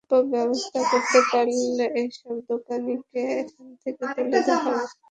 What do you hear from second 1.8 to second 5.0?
এসব দোকানিকে এখান থেকে তুলে দেওয়া হবে।